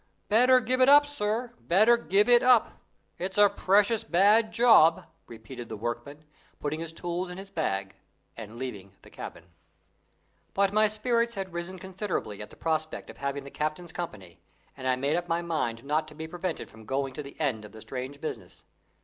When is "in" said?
7.29-7.37